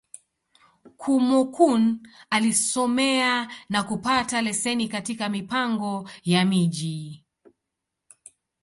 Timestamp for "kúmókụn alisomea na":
1.01-3.79